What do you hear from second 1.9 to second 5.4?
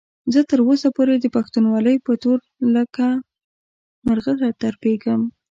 په تور لکه مرغه ترپېږم.